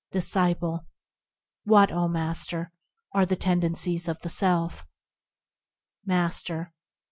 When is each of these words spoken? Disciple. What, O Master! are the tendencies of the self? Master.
Disciple. 0.11 0.87
What, 1.63 1.91
O 1.91 2.07
Master! 2.07 2.71
are 3.13 3.23
the 3.23 3.35
tendencies 3.35 4.07
of 4.07 4.17
the 4.21 4.29
self? 4.29 4.83
Master. 6.05 6.73